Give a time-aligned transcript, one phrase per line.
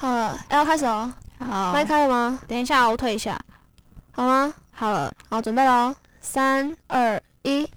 [0.00, 1.12] 好了，要开始哦。
[1.40, 2.38] 好，麦开了吗？
[2.46, 3.36] 等一下，我退一下。
[4.12, 4.54] 好吗？
[4.72, 5.92] 好了，好，准备喽！
[6.20, 7.68] 三、二、一。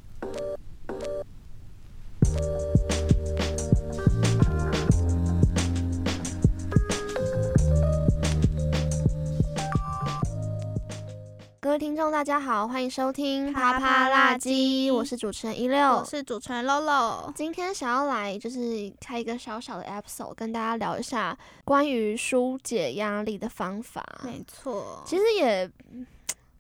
[11.82, 17.34] 听众，大家好，欢迎收听啪啪辣鸡我是主持人一六，我是主持人 Lolo。
[17.34, 24.06] 今天想要来就是开一个小小的 episode，跟大家聊一下关于疏解压力的方法。
[24.24, 25.68] 没错，其实也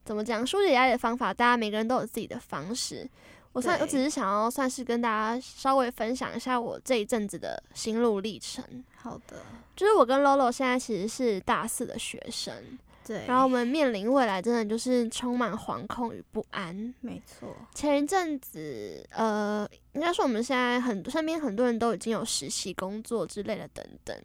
[0.03, 3.07] 怎么讲，疏解压力的方法，大家每个人都有自己的方式。
[3.53, 8.65] 我算我只是想要算是跟大家稍微分享一下我这一阵子的心路历程。
[8.95, 9.37] 好的，
[9.75, 12.55] 就是我跟 Lolo 现在其实是大四的学生。
[13.03, 16.93] 对，然后我们面临未来，真的就是充满惶恐与不安。
[17.01, 24.15] 没错，前一阵子，呃，应该说我们现在很身边很多人都已经有实习工作之类的等等。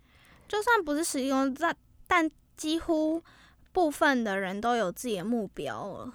[0.46, 1.72] 就算不是实习工作，
[2.06, 3.22] 但几乎
[3.72, 6.14] 部分的人都有自己的目标了。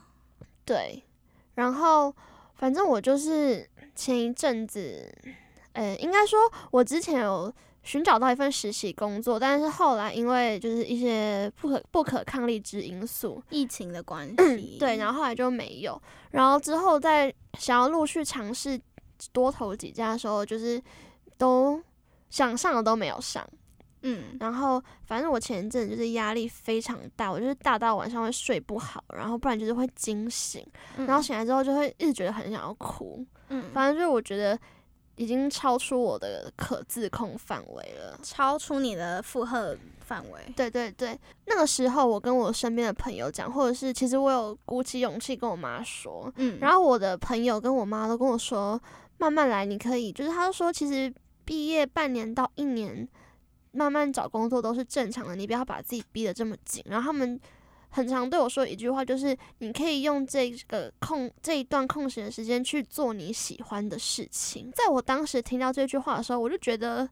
[0.64, 1.04] 对，
[1.56, 2.16] 然后
[2.56, 5.12] 反正我就是前一阵子，
[5.74, 6.40] 呃，应该说
[6.70, 7.54] 我之前有。
[7.84, 16.00] 寻找到一份实习工作，但是后来因为就是一些不可不可抗力之因素，疫情的关 系，对，然后后来就没有。
[16.30, 18.80] 然后之后在想要陆续尝试
[19.32, 20.80] 多投几家的时候，就是
[21.40, 21.82] 都
[22.30, 23.48] 想上的都没有上。
[24.04, 30.64] 嗯，然后反正我前一阵就是压力非常大，我就是大到晚上会睡不好，然后不然就是会惊醒，
[30.98, 33.26] 然后醒来之后就会一直觉得很想要哭。
[33.50, 34.58] 嗯，反正就是我觉得。
[35.16, 40.42] 已经超出我的可自控范围了，超出你的负荷范围。
[40.56, 48.82] 对对对，那个时候我跟我身边的朋友讲，或者是其实我有鼓起勇气跟我妈说，嗯，然后我的朋友跟我妈都跟我说，
[49.18, 51.14] 慢慢来，你可以，就是他说，其实
[51.46, 53.08] 毕业半年到一年，
[53.72, 56.84] 慢慢找工作都是正常的，你不要把自己逼得这么紧。
[56.88, 57.40] 然后他们。
[57.92, 64.72] 很常对我说一句话，就是你可以用这个空这一段空闲的时间去做你喜欢的事情。
[64.72, 67.08] 在我当时听到这句话的时候，我就觉得，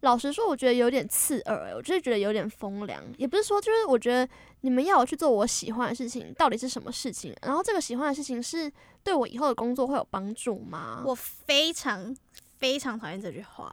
[0.00, 3.02] 老实说，我觉得有点刺耳，我就是觉得有点风凉。
[3.16, 4.28] 也不是说，就是我觉得
[4.62, 7.34] 你们要我去做我喜欢的事情，到底是什么事情？
[7.42, 8.70] 然后这个喜欢的事情是
[9.04, 11.02] 对我以后的工作会有帮助吗？
[11.06, 12.14] 我非常
[12.58, 13.72] 非常讨厌这句话，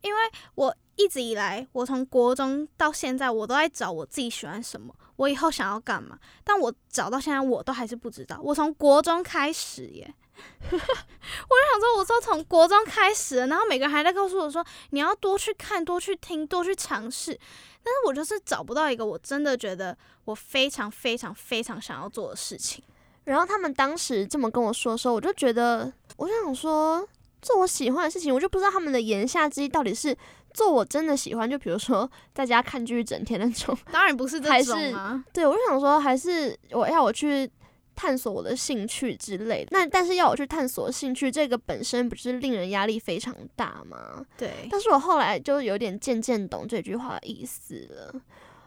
[0.00, 0.20] 因为
[0.54, 4.94] 我一直以来，我从国中到现在，我都在找我自己喜欢什么。
[5.16, 6.18] 我以后想要干嘛？
[6.42, 8.40] 但我找到现在，我都还是不知道。
[8.42, 10.12] 我从国中开始耶，
[10.70, 17.38] 我就想说，我说从国中开始，然后每个人还在告诉我说，你要多去看，多去听，多去尝试。
[17.82, 22.82] 但是我就是找不到一个我真的觉得我非常非常非常想要做的事情。
[23.24, 27.08] 然后他们当时这么跟我说的时候，我就觉得，我就想说，
[27.40, 30.16] 做我喜欢的事情，我就不知道他们的言下之意到底是。
[30.54, 35.22] 做我真的喜欢，就比如说在家看剧一整天那种， 当然不是这种啊。
[35.32, 37.50] 对，我就想说，还是我要我去
[37.94, 39.68] 探索我的兴趣之类的。
[39.72, 44.24] 那但是要我去探索兴趣，这个本身不是令人压力非常大吗？
[44.38, 44.68] 对。
[44.70, 48.20] 但是我后来就有点渐渐懂这句话的意思了。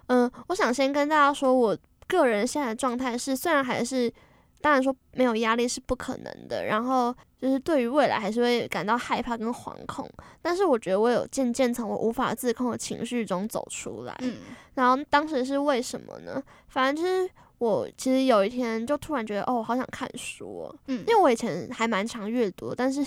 [0.07, 1.77] 嗯，我想先跟大家说，我
[2.07, 4.13] 个人现在的状态是，虽然还是。
[4.59, 10.09] 当然说没有压力是不可能的，然后就是对于未来还是会感到害怕跟惶恐。
[10.41, 14.15] 但是我觉得我有渐渐从我无法自控的情绪中走出来。
[14.21, 14.37] 嗯，
[14.73, 16.41] 然后当时是为什么呢？
[16.69, 17.29] 反正就是
[17.59, 20.73] 我其实有一天就突然觉得，哦，我好想看书。
[20.87, 23.05] 嗯，因为我以前还蛮常阅读，但是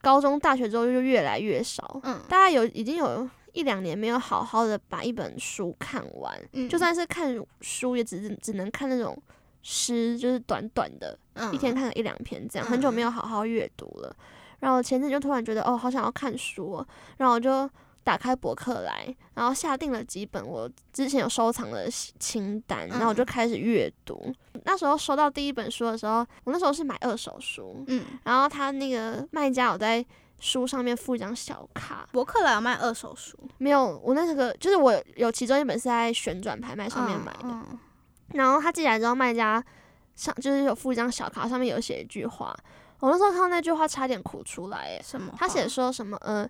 [0.00, 2.00] 高中、大学之后就越来越少。
[2.02, 6.36] 嗯，大概有已经有一两年没有好好的把一本书看完。
[6.52, 9.16] 嗯，就算是看书，也只是只能看那种。
[9.64, 11.18] 诗就是短短的，
[11.50, 14.14] 一天看了一两篇这样，很久没有好好阅读了。
[14.60, 16.84] 然后前阵就突然觉得，哦，好想要看书，
[17.16, 17.68] 然后我就
[18.02, 24.32] 打开博客来，然后下定了几本我之前有收藏的清单，然后我就开始阅读。
[24.64, 30.04] 那时候收到第一本书的时候，我那时候是买二手书，嗯，然后他那个卖家有在
[30.40, 32.06] 书上面附一张小卡。
[32.12, 33.38] 博客来有卖二手书？
[33.58, 37.66] 没有，我那个就是我有其中一本是在旋转拍卖上面买的。
[38.34, 39.64] 然后他寄来之后，卖家
[40.14, 42.54] 上就是有附一张小卡，上面有写一句话。
[43.00, 45.00] 我那时候看到那句话，差点哭出来。
[45.02, 45.32] 什么？
[45.36, 46.16] 他写说什么？
[46.22, 46.48] 呃，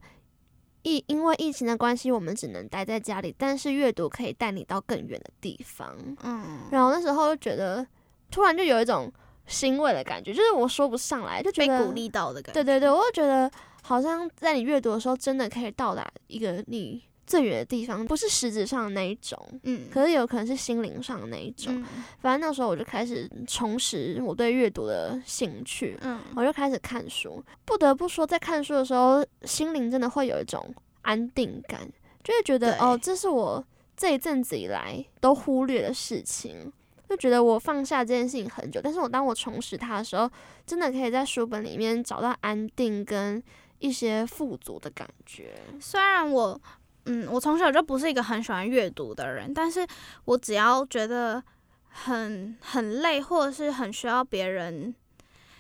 [0.83, 5.97] 疫因为疫情的关系，我们只能待在家里，但是阅读可以带你到更远的地方。
[6.23, 6.61] 嗯。
[6.71, 7.87] 然后那时候就觉得，
[8.31, 9.13] 突然就有一种
[9.47, 12.63] 欣慰的感觉，就是我说不上来，就觉得被鼓励到的感觉。
[12.63, 13.51] 对对对，我就觉得
[13.83, 17.03] 好像在你阅读的时候，真的可以到达一个你。
[17.26, 21.85] 最远的地方不是实质上的那一种，嗯，可是有可能是心灵上的那一种。
[22.21, 27.43] 反正那时候我就开始重拾我对阅读的兴趣，嗯，我就开始看书。
[27.65, 31.81] 不得不说，在看书的时候，心灵真的会有一种安定感，
[32.23, 33.65] 就会觉得哦，这是我
[33.97, 36.73] 这一阵子以来都忽略的事情。
[37.06, 40.29] 就觉得我放下这件事情很久，但是我当我重拾它的时候，
[40.67, 43.41] 真的可以在书本里面找到安定跟
[43.79, 45.55] 一些富足的感觉。
[45.79, 46.61] 虽然我，
[47.06, 49.87] 嗯，我从小就不是一个很喜欢阅读的人，但是
[50.25, 51.43] 我只要觉得
[51.89, 54.95] 很很累，或者是很需要别人，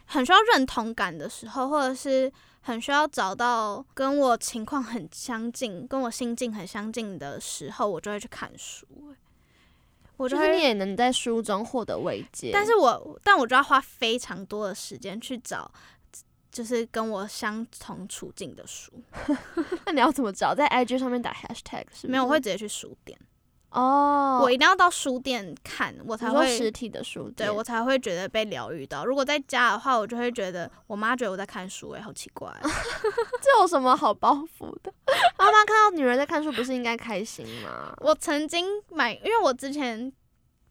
[0.06, 2.32] 很需要认同感的时候，或者是
[2.62, 8.86] 很需要找到跟我情况很相近、跟我心境很相近的时候，我就会去看书。
[10.16, 15.68] 我觉得你也能在书中获得慰藉，但是我但我就要花非常多的时间去找，
[16.54, 18.92] 就是跟我相同处境的书。
[19.84, 20.54] 那你要怎么找？
[20.54, 22.06] 在 IG 上面打 Hashtag 是？
[22.06, 23.18] 没有，我会直接去书店。
[23.70, 29.04] 哦，我一定要到书店看，我才会实体的书店，对我才会觉得被疗愈到。
[29.04, 34.94] 如果在家的话，我就会觉得我妈觉得我在看书，哎，好奇怪， 这有什么好包袱的？
[35.36, 37.92] 妈妈看到女儿在看书，不是应该开心吗？
[37.98, 40.12] 我曾经买，因为我之前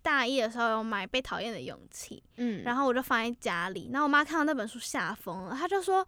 [0.04, 6.06] 大一的时候有买《被讨厌的勇气》，嗯，然后我就放在家里，然后我妈看到那本书吓疯了，她就说，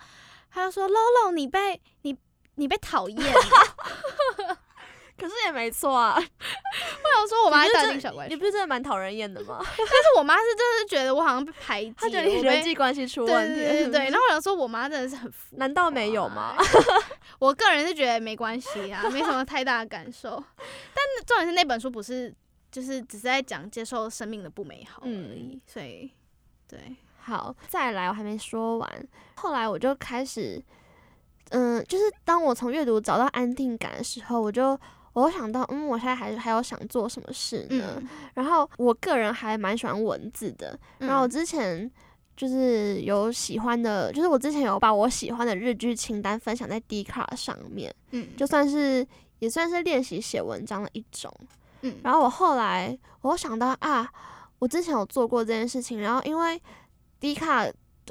[0.51, 2.15] 她就说，Lolo，你被你
[2.55, 3.17] 你被讨厌。
[5.17, 6.21] 可是也没错啊， 我
[7.17, 7.63] 想说，我妈
[8.27, 9.59] 你不是真的蛮讨人厌的吗？
[9.63, 13.99] 但是我妈是真的是觉得我好像被排挤，她觉得你人际关系出问题，对对对。
[14.09, 16.57] 然后我想说，我妈真的是很，难道没有吗？
[17.39, 20.31] 我个人是觉得没关系啊，没什么太大的感受。
[20.93, 22.35] 但重点是那本书不是，
[22.75, 25.57] 就是只是在讲接受生命的不美好而已。
[25.65, 26.11] 所以，
[26.67, 29.07] 对，好，再来，我还没说完。
[29.35, 30.61] 后来我就开始，
[31.51, 34.77] 嗯，就是当我从阅读找到安定感的时候，我就。
[35.15, 38.03] 我想到，嗯，我现在还还有想做什么事呢？
[38.33, 40.77] 然后我个人还蛮喜欢文字的。
[40.97, 41.89] 然后我之前
[42.35, 49.07] 就是有喜欢的，就是我之前有把我喜欢的日剧清单分享在 D 卡上面，嗯，就算是
[49.39, 51.33] 也算是练习写文章的一种。
[51.85, 54.07] 嗯，然后我后来我想到啊，
[54.59, 56.01] 我之前有做过这件事情。
[56.01, 56.61] 然后因为
[57.19, 57.65] D 卡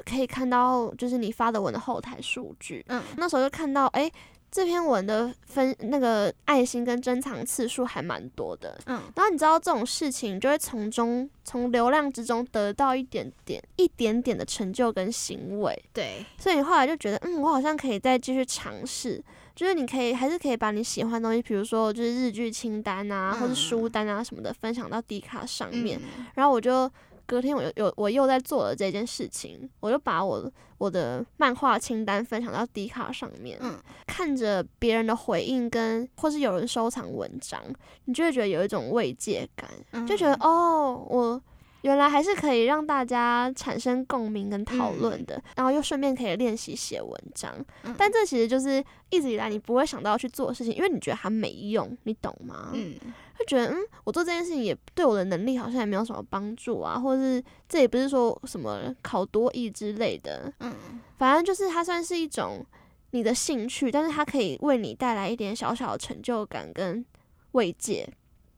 [0.05, 4.11] 可以看到就是你发的文的后台数据，嗯，那时候就看到哎。
[4.51, 19.21] 这篇文的分那个爱心跟珍藏次数还蛮多的，嗯，然后你知道这种事情就会从中从流量之中得到一点点一点点的成就跟欣慰，对，所以你后来就觉得，嗯，我好像可以再继续尝试，
[19.55, 25.99] 就是你可以还是可以把你喜欢的东西，比如说就是日剧清单啊，或者书单啊什么的分享到 D 卡上面，
[26.35, 26.91] 然后我就。
[27.27, 30.47] 隔天我又有我又在做了这件事情，我就把我
[30.77, 33.59] 我的漫画清单分享到 D 卡上面，
[34.05, 37.59] 看着别人的回应跟或是有人收藏文章，
[38.03, 40.35] 你就会觉得有一种慰藉感，就觉得。
[40.35, 41.41] 哦，我
[41.85, 47.53] 原来还是可以让大家产生共鸣跟讨论的，然后又顺便可以练习写文章，
[47.95, 52.71] 但这其实就是一直以来你不会想到去做的事情，因为你觉得它没用，你懂吗？
[52.73, 52.95] 嗯。
[53.37, 60.73] 会觉得，嗯，我做这件事情也对我的能力好像也没有什么帮助啊，或者是这也不是说什么考多艺之类的，嗯，
[61.17, 62.65] 反正就是它算是一种
[63.11, 67.05] 你的兴趣，但是它可以为你带来一点小小的成就感跟
[67.51, 68.09] 慰藉，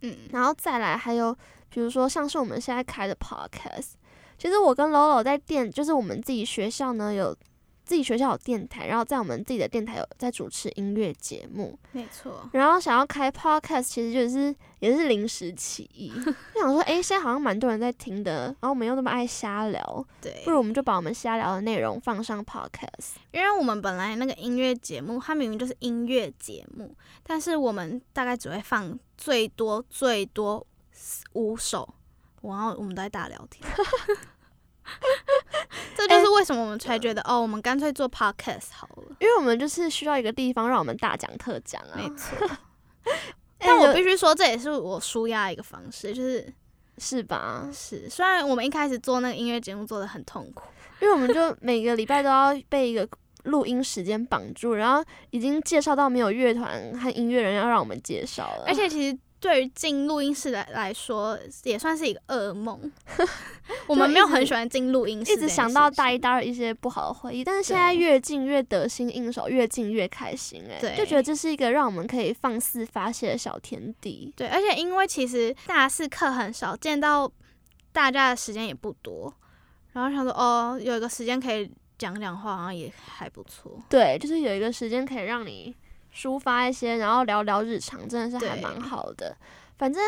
[0.01, 1.35] 嗯，然后再来还有
[1.69, 3.91] 比如说像是我们现在开的 podcast，
[4.37, 7.35] 其实我跟 Lolo 在店，就是我们自己学校呢有。
[7.87, 12.47] 自己学校有电台，然后在我们自己的电台有在主持音乐节目，没错。
[12.51, 16.11] 然后想要开 podcast，其实就是也是临时起意，
[16.53, 23.13] 就想说，哎，现在好像蛮多人在听的，然后我们又那么爱瞎聊，对，不如我们就把我们瞎聊的内容放上 podcast。
[23.31, 30.67] 因为我们本来那个音乐节目，它明明就是音乐节目，但是我们大概只会放最多最多
[31.33, 31.87] 五首，
[32.41, 33.65] 然后我们都在大聊天。
[35.95, 41.93] 这就是为什么我们才觉得哦，我们干脆做 podcast 好了，因为我们就是需要一个地方让我们大讲特讲啊。
[41.95, 42.49] 没错，
[43.57, 46.53] 但我必须说，这也是我舒压一个方式，就是
[46.97, 47.67] 是吧？
[47.73, 50.63] 是，虽然我们一开始做那个音乐节目做的很痛苦，
[51.01, 53.07] 因为我们就每个礼拜都要被一个
[53.43, 59.17] 录音时间绑住，然后已经介绍到没有乐团和音乐人要让我们介绍了，而且其实。
[59.39, 62.91] 对于进录音室来来说，也算是一个噩梦。
[63.85, 67.43] 我们没有很喜欢进录音室，一直想到大一、大二一些不好的回忆。
[67.43, 70.63] 但是现在越进越得心应手，越进越开心。
[70.69, 74.33] 哎，就觉得这是一个让我们可以放肆发泄的小天地。
[74.35, 77.31] 对，而且因为其实大四课很少，见到
[77.91, 79.33] 大家的时间也不多，
[79.93, 83.79] 然后想说哦，有一个时间可以讲讲话，好像也还不错。
[83.87, 85.75] 对，就是有一个时间可以让你。
[86.17, 89.37] 抒发一些，然后聊聊日常，真的是还蛮好的。
[89.77, 90.01] 反正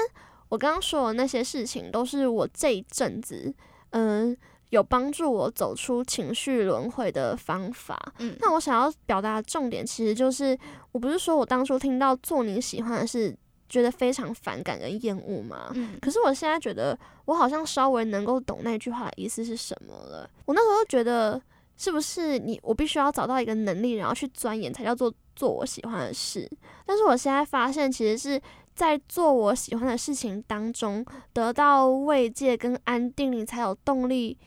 [0.48, 3.54] 我刚刚说的那些事情，都是我这一阵子，
[3.92, 4.36] 嗯，
[4.72, 7.96] 有帮助我走出情绪轮回的方法。
[8.18, 10.58] 嗯，那我想要表达的重点，其实就是，
[10.92, 13.36] 我不是说我当初听到做你喜欢的事
[13.68, 15.70] 觉得非常反感跟厌恶吗？
[15.75, 20.28] 嗯，可是我现在觉得，我好像稍微能够懂那句话的意思是什么了。
[20.46, 21.39] 我那时候觉得，
[21.78, 26.51] 是不是你我必须要找到一个能力，然后去钻研，才叫做做我喜欢的事？
[26.86, 28.41] 但是我现在发现，其实是
[28.75, 34.38] 在做我喜欢的事情当中，得到慰藉跟安定，你才有动力，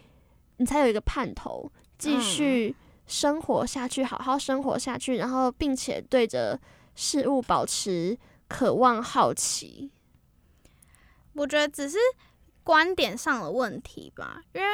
[0.58, 6.60] 你才有一个盼头，继续生活下去，好好生活下去，然后并且对着
[6.94, 8.18] 事物保持
[8.48, 9.90] 渴望、好奇。
[11.32, 11.96] 我觉得只是
[12.62, 14.68] 观点上的问题吧，因为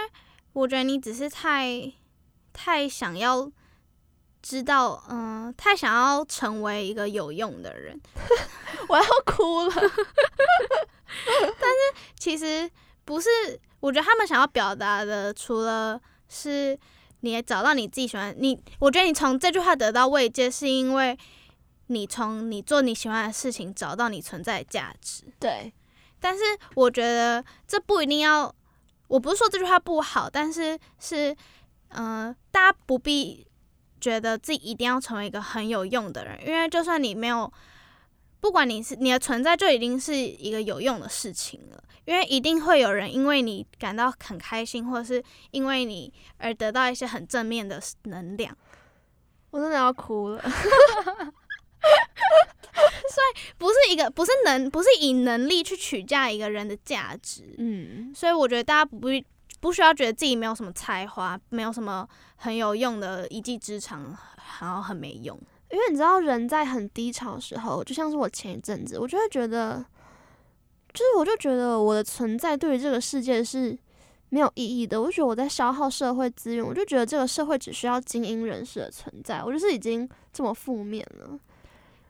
[0.52, 1.92] 我觉得你只是太
[2.52, 3.48] 太想要
[4.42, 8.00] 知道，嗯、太想要成为一个有用的人。
[8.88, 9.72] 我要哭了。
[9.74, 12.70] 但是其实
[13.04, 13.28] 不是，
[13.80, 16.78] 我觉得他们想要表达的，除了是
[17.20, 21.18] 你找到你自己喜欢你，我觉得你从这句话得到慰藉，是因为
[21.88, 25.24] 你从你做你喜欢的事情找到你存在的价值。
[25.40, 25.72] 对，
[26.20, 28.54] 但是我觉得这不一定要，
[29.08, 31.34] 我不是说这句话不好，但是是，
[31.88, 33.46] 嗯、大家不必
[34.00, 37.52] 觉得自己一定要成为一个很有用的人，因为就算你没有，
[38.40, 48.56] 不管你是你的存在就已经是一个有用的事情了，因为一定会有人因为你感到很开心，或者是因为你而得到一些很正面的能量。
[49.50, 50.42] 我真的要哭了。
[53.10, 57.54] 所以不是一个，不是能，不是以能力去取价一个人的价值。
[57.58, 59.24] 嗯，所以我觉得大家不必
[59.60, 64.16] 不需要觉得自己没有什么才华，没有什么很有用的一技之长，
[64.60, 65.38] 然后很没用。
[65.70, 69.84] 因为你知道，人在很低潮的时候，就像是我前一阵子，我就会觉得，
[70.94, 73.76] 就是我就觉得我的存在对于这个世界是
[74.30, 74.98] 没有意义的。
[74.98, 79.42] 我就觉得我在消耗社会资源，我就觉得这个社会只需要精英人士的存在。
[79.44, 81.38] 我就是已经这么负面了。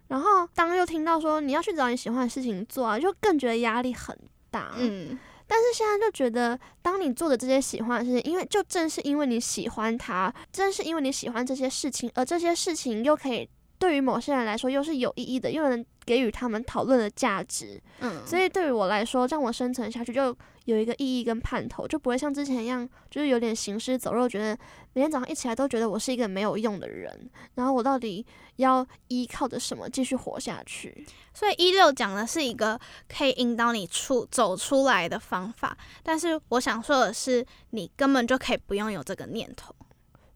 [0.06, 4.16] 然后当又听到说你要去找你喜欢的事情做啊，就更觉得压力很
[4.50, 4.72] 大。
[4.76, 17.80] 嗯，但是现在就觉得，当你做的这些喜欢的事情，因为就正是因为你喜欢它，正是因为你喜欢这些事情，而这些事情又可以对于某些人来说又是有意义的，又能给予他们讨论的价值。
[18.00, 20.36] 嗯，所以对于我来说，让我生存下去就
[20.68, 24.54] 有一个意义跟盼头，就不会像之前一样，就是有点行尸走肉，觉得
[24.92, 28.24] 每天早上一起来都觉得我是一个没有用的人，然后我到底
[28.56, 31.06] 要依靠着什么继续活下去？
[31.32, 39.74] 所以一六讲的是一个可以引导你出走出来的方法，但是我想说的是，你根本就可以不用有这个念头。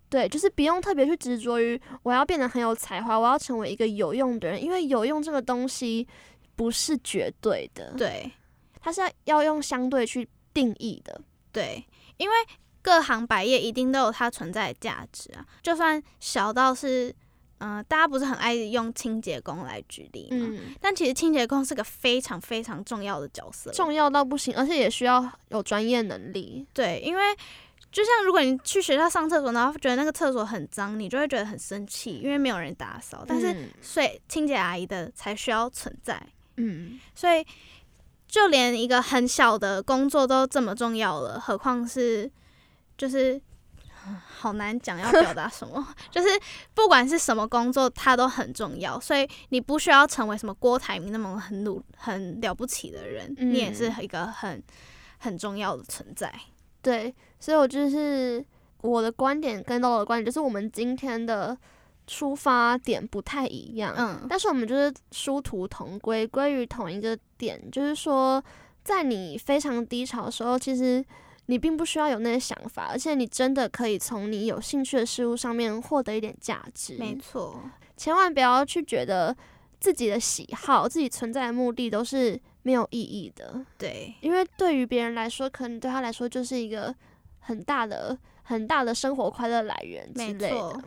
[0.09, 6.09] 对，就是不用特别去执着于我要变得很有才华，我要成为一个有用的人，因为有用这个东西
[6.57, 8.31] 不是绝对的，对
[8.83, 11.21] 它是要要用相对去定义的。
[11.53, 11.83] 对，
[12.17, 12.35] 因为
[12.83, 17.15] 各行百业一定都有它存在的价值啊，就算小到是，
[17.59, 20.49] 嗯、大家不是很爱用清洁工来举例嘛？
[20.51, 26.67] 嗯，但其实清洁工是个非常非常重要的角色，重要到不行，而且也需要有专业能力。
[26.75, 27.23] 对，因为
[27.93, 33.25] 就像如果你去学校上厕所，然后觉得那个厕所很脏，你就会觉得很生气，因为没有人打扫。
[33.29, 36.21] 但是嗯所以清洁阿姨的才需要存在，
[36.57, 37.47] 嗯，所以
[38.33, 42.33] 就连一个很小的工作都这么重要了，何况是
[42.97, 43.39] 就是。
[44.37, 46.29] 好难讲要表达什么， 就是
[46.75, 54.61] 不管是什么工作，它都很重要，所以你不需要成为什么郭台铭那么很努很了不起的人，你也是嗯一个很
[55.19, 56.35] 很重要的存在。
[56.83, 58.45] 对，所以我就是
[58.81, 61.57] 我的观点跟到我的观点，就是我们今天的
[62.07, 68.43] 出发点不太一样，嗯，但是我们就是殊途同归，归于同一个点，就是说，
[68.83, 71.05] 在你非常低潮的时候，其实
[71.47, 76.97] 你并不需要有那些想法，而且你真的可以从你有兴趣的事物上面获得一点价值。
[76.99, 77.63] 没错，
[77.97, 79.35] 千万不要去觉得
[79.79, 86.95] 自己的喜好、自己存在的目的都是没有意义的，对，因为对于别人来说，可能对他来说就是一个
[87.39, 90.73] 很大的、很大的生活快乐来源之没类错。
[90.73, 90.83] 的。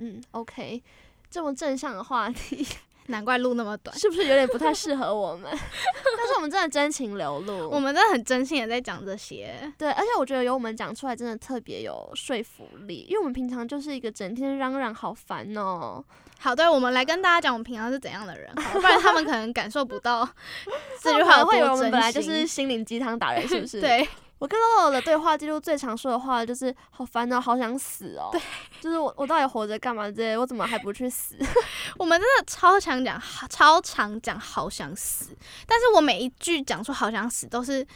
[0.00, 0.82] 嗯，OK，
[1.30, 2.66] 这么正向的话题。
[3.06, 3.98] 难怪录那么短。
[3.98, 5.50] 是不是有点不太适合我们？
[5.50, 16.04] 但是我们真的真情流露，我们真的很真心的在讲这些，对，而且我觉得由我们讲出来真的特别有说服力，因为我们平常就是一个整天嚷嚷好烦哦、
[16.38, 20.28] 好，对，我们来跟大家讲我们平常是怎样的人，好不然他们可能感受不到
[21.02, 28.40] 这句话会以为我们本来就是心灵鸡汤达人，是不是？，对，我跟 Lolo 的对话记录最常说的话就是好烦哦、好想死哦、对，
[28.80, 31.36] 就是我我到底活着干嘛之类，我怎么还不去死？
[31.98, 37.86] 我们真的超常讲，超常讲好想死，但是我每一句讲出好想死都是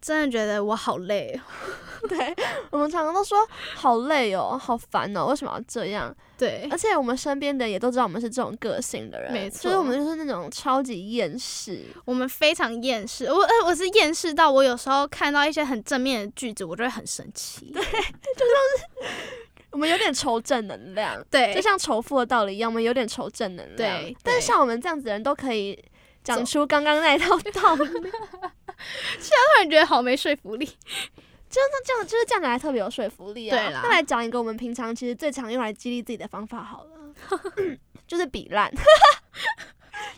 [0.00, 1.40] 真的觉得我好累哦。
[2.08, 2.34] 对，
[2.70, 6.14] 我们常常都说好累哦，好烦哦，为什么要这样？
[6.38, 11.84] 对而且我们身边的也都知道我们是这种个性的人，没就是我们就是那种超级厌世。
[12.06, 17.70] 我们非常厌世，我呃我是厌世到我有时候看到一些很正面的句子，我就会很生气。
[17.74, 17.82] 对
[19.72, 23.76] 我们有点仇正能量， 对就像仇富的道理一样，我们有点仇正能量。
[23.76, 25.82] 对对但是像我们这样子的人都可以
[26.22, 27.84] 讲出刚刚那一套 道理，
[29.18, 30.68] 现在突然觉得好没说服力。
[31.52, 33.56] 那这样就是这样讲还特别有说服力啊。
[33.56, 37.14] 对啦那来讲一个我们平常其实最常用来激励自己的方法好了，
[38.06, 38.70] 就是比烂，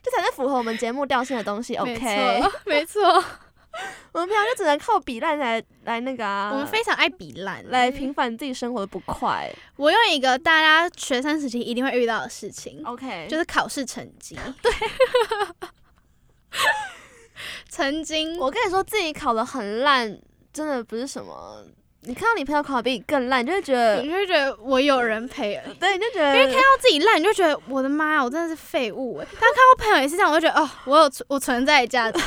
[0.03, 1.75] 这才是符合我们节目调性的东西。
[1.77, 1.97] OK，
[2.43, 3.25] 错，没错，
[4.13, 7.67] 我们平常就只能靠比烂来来那个啊，我们非常爱比烂。
[7.71, 9.51] 来平反自己生活的不快。
[9.77, 14.39] 我用一个大家学生时期一定会遇到的事情，OK，就是考试成绩。
[14.61, 14.71] 对，
[17.69, 20.21] 曾经我跟你说，自己考的很烂，
[20.53, 21.65] 真的不是什么。
[22.05, 29.27] 你看到你朋友考的比你更烂，你就会觉得，你就会觉得我有人陪， 对，你就觉为看，到自己烂，你就觉得我的妈呀，我真的是废物哎。
[29.41, 32.21] 但看到朋友也是这样，我就觉得哦，我有存我存在的价值，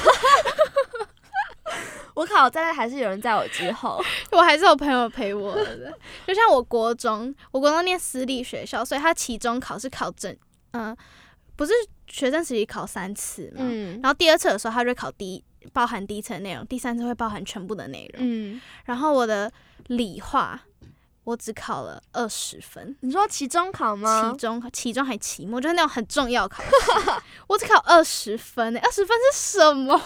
[2.15, 4.03] 我考在还是有人在我之后。
[4.31, 5.93] 我还是有朋友陪我的。
[6.25, 10.35] 就像我国中，我国中念私立学校，所以他期中考是考整，
[10.71, 10.95] 嗯、
[11.55, 11.71] 不是
[12.07, 15.43] 学生时期考三次嘛，嗯然后第二次的时候，他就考第一
[15.73, 18.23] 包含第一层内容，第三次会包含全部的内容。
[18.25, 19.51] 嗯，然后我的
[19.87, 20.61] 理化，
[21.23, 24.37] 我只考了二十分，你说期中考吗期？
[24.39, 26.71] 中期中还期末，就是那种很重要的考试，
[27.47, 29.99] 我只考二十分欸，二十分是什么？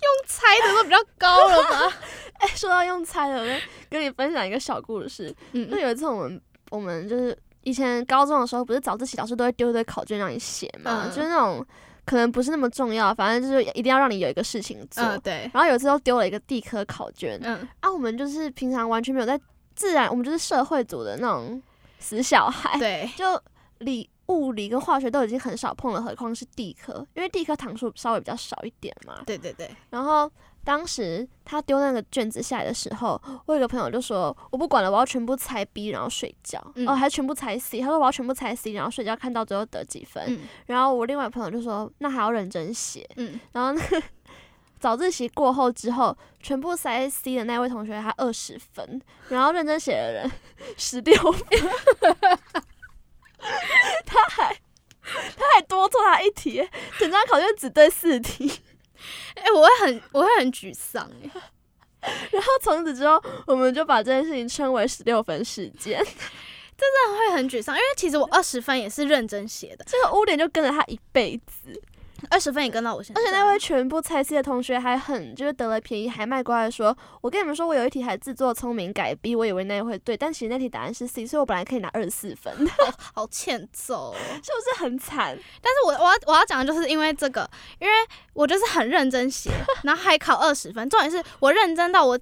[0.00, 1.96] 用猜的都比较高了吧？
[2.40, 3.60] 哎、说到用猜的，我跟
[3.90, 5.28] 跟你分享一个小故事。
[5.30, 11.10] 就嗯，有一次我们我们就是以前高中的时候，不是早自习老师都会丢一堆考卷让你写嘛，嗯。
[11.14, 11.64] 就是那种
[12.06, 15.04] 可能不是那么重要，反正就是一定要让你有一个事情做。
[15.04, 19.38] 嗯，对，然后有一次又丢了一个地科考卷，嗯，啊，我们就是平常完全没有在
[19.76, 21.62] 自然，我们就是社会组的那种
[21.98, 23.40] 死小孩，对，就
[23.78, 29.22] 理物理跟化学都已经很少碰了，何况是地科，因为地科堂数稍微比较少一点嘛。
[29.26, 30.30] 对对对，然后
[30.64, 36.60] 当时他丢那个卷子下来的时候，我有个朋友就说：“我不管了，我要全部猜 B，然后睡觉。
[36.74, 37.80] 嗯哦，还全部猜 C。
[37.80, 40.22] 他说：“我要全部猜 C，然后睡觉，看到最后得几分。
[40.28, 43.08] 嗯然后我另外朋友就说：“那还要认真写。
[43.16, 44.02] 嗯，”然后那个
[44.78, 50.30] 早自习过后之后，全部塞 C 的那位同学他二十分，然后认真写的人
[50.76, 51.42] 十六分，
[54.06, 54.54] 他还
[55.04, 58.50] 他还多错他一题，整张考卷只对四题。
[59.34, 61.30] 哎、我会很我会很沮丧哎，
[62.30, 66.04] 然后从此之后，我们就把这件事情称为十六分事件。
[67.18, 71.78] 会很沮丧，因为其实我二十分也是认真写的，这个污点就跟着他一辈子。
[72.28, 82.72] 二十分也跟到我现在，而且那位全部猜 C 的同学还很就是得了便宜，还卖乖的说：“我跟你们说，我有一题还自作聪明改 B，我以为那会对，但其实那题答案是 C，所以我本来可以拿二十四分，是
[83.14, 84.50] 好欠揍、 是。
[84.60, 85.38] 不是很惨？
[85.62, 87.94] 但是我我要我要讲的就是因为这个，因为
[88.34, 89.50] 我就是很认真写，
[89.84, 90.86] 然后还考二十分。
[90.90, 92.18] 重点是我认真到我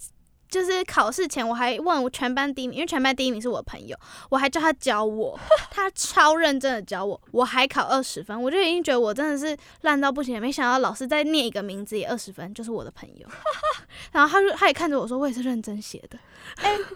[0.48, 3.96] 就是考试前我还问我全班第一名，因为全班第一名是我朋友，
[4.30, 5.38] 我还叫他教我，
[5.70, 13.26] 他超认真的教我，我还考二十分，我就已经觉得我真的是烂到不行，没想到老师再念一个名字也二十分，就是我的朋友。
[14.12, 16.18] 然后他就他也看着我说，我也是认真写的。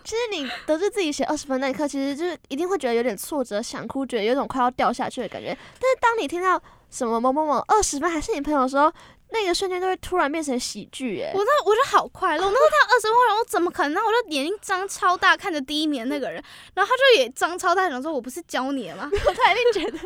[0.03, 5.49] 其实你得知自己写二十分那一刻，其实就是一定会觉得有点挫折、想哭，觉得有种快要掉下去的感觉。
[5.49, 6.61] 但是当你听到
[6.91, 8.91] 什么某某某二十分还是你朋友的时候，
[9.33, 13.95] 那个瞬间就会突然变成喜剧、哎我，那我就好快乐，我那时候看二十分，我怎么可能？
[13.95, 16.43] 然后我就眼睛张超大看着第一名那个人，
[16.75, 19.11] 然后他就也张超大，想说我不是教你了吗？
[19.11, 19.99] 他一定觉得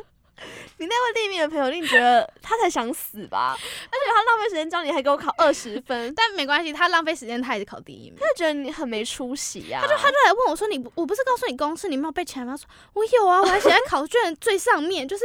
[0.79, 8.17] 你那位第一名的朋友一定觉得他才想死吧，而且他浪费时间教你，还给我考二十分， 但没关系，他浪费时间，他也是考第一名。
[8.21, 9.87] 他就觉得你很没出息呀、啊。
[9.89, 15.25] 他就来问我说：“你我不是告诉你公式，你没有背起来吗？”他说：“我有啊，我还写在考卷最上面，就是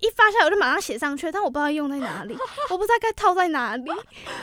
[0.00, 2.36] 一发下来我就马上写上去，但我不知道用在哪里，
[2.70, 3.90] 我不知道该套在哪里，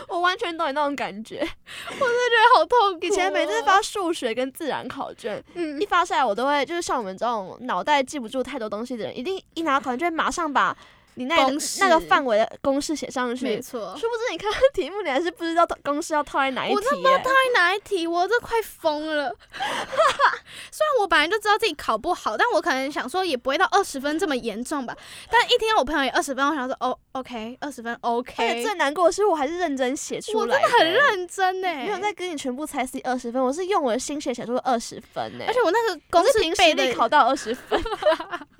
[0.07, 1.37] 我完全懂你那种感觉。
[1.39, 10.75] 我真的觉得好痛苦。”以前每次发数学跟自然考卷，嗯一发下来，我都会就是像我们这种脑袋记不住太多东西的人，一定一拿到考卷就会马上把
[11.15, 11.35] 你那
[11.79, 13.45] 那个范围的公式写上去。
[13.45, 19.35] 没错，殊不知你看到题目，你还是不知道公式要套在哪一题、我真的不知道套在哪一题，我这快疯了。
[20.71, 24.95] 虽然我本来就知道自己考不好，但我可能想说也不会到二十分这么严重吧。
[25.29, 31.67] 但一听到我朋友也二十分，我想说哦，OK，二十分而且 OK，最难过的是，我还是认真写出来我真的很认真呢。
[31.67, 35.45] 没有在跟你全部猜 C 二十分，我是用我的心血写出了二十分呢。
[35.47, 37.81] 而且我那个公式背的考到二十分，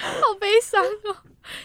[0.20, 1.16] 好悲伤哦。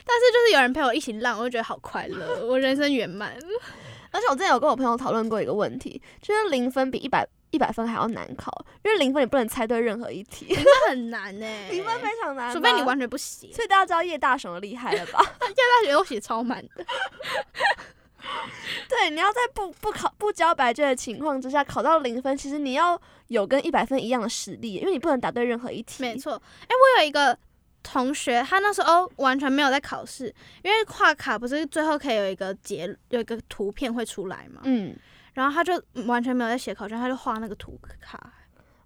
[0.05, 3.35] 但是就是有人陪我一起浪，我就觉得好快乐，我人生圆满。
[4.13, 8.51] 而且我之前有跟我朋友讨论过一个问题，就是零分比一百一百分还要难考，
[8.83, 15.19] 因为零分你不能猜对任何一题，那很难呢、零分非常难，除非你完全不写，所以大家知道叶大雄的厉害了吧？
[15.47, 16.85] 叶大雄都写超满的。
[18.87, 26.03] 对，你要在不不考不交白卷的情况之下考到零分，其实你要有跟一百分一样的实力，因为你不能答对任何一题。
[26.03, 27.37] 没错，哎、我有一个
[27.83, 34.95] 同学，他那时候完全没有在考试，因为画卡不是最后可以有一个结有一个图片会出来嘛，嗯，
[35.33, 38.33] 然后他就完全没有在写考卷，他就画那个图卡。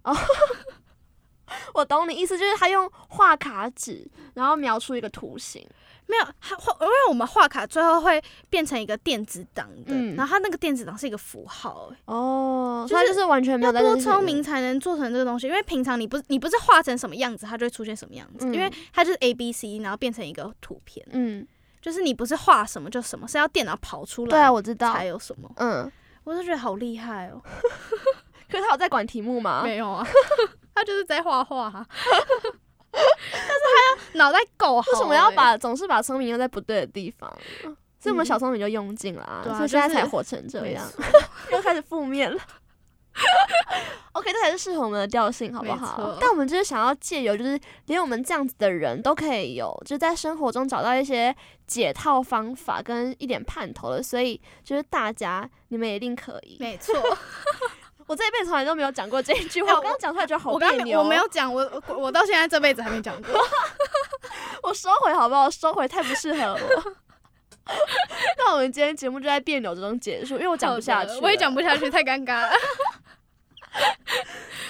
[0.02, 0.16] 哦
[1.74, 5.64] 我懂你意思，就是他用画卡纸，然后描出一个图形。
[6.08, 10.14] 没有，他画，因为我们画卡最后会变成一个电子档的，嗯。
[10.14, 18.54] 然后他那个电子档是一个符号、哎哦，就是所以他就是完全没有要多聪明才能做成这个东西，因为平常你不你不是画成什么样子，它就会出现什么样子，嗯。
[18.54, 21.46] 因为它就是 A B C，然后变成一个图片，嗯，
[21.80, 24.92] 就是你不是画什么就什么，是要电脑跑出来对啊，我知道。
[24.92, 25.06] 才。
[25.06, 25.90] 有什么，嗯，
[26.24, 27.40] 我就觉得好厉害哦。
[28.50, 29.62] 可是他有在管题目吗？
[29.64, 30.06] 没有啊，
[30.74, 31.70] 他就是在画画、
[34.14, 37.30] 脑袋够好、为什么要欸把总是把聪明用在不对的地方？
[37.98, 41.04] 所以我们嗯小聪明就用尽了啊，所以现在才活成这没样，错
[41.52, 42.40] 又开始负面了。
[44.12, 46.18] OK，这才是适合我们的调性，好不好？
[46.20, 51.34] 但我们就是想要借由，就是连我们这样子的人都可以有，就是在生活中找到一些
[51.66, 56.58] 解套方法跟一点盼头的，所以就是大家你们一定可以。
[56.60, 56.94] 没错，
[58.06, 61.02] 我这一辈子从来都没有讲过这一句话，哎我刚刚讲出来觉得好别扭哦。
[61.02, 63.34] 我没有讲，我我我到现在这辈子还没讲过。
[64.62, 65.50] 我收回好不好？
[65.50, 66.58] 收回太不适合我。
[68.38, 71.18] 那我们今天节目就在别扭之中结束，因为我讲不下去。
[71.20, 72.50] 我也讲不下去，太尴尬了。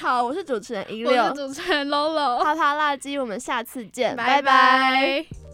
[0.00, 5.45] 好，我是主持人一我是六，主持人 Lolo，啪啪辣鸡，我们下次见，拜拜拜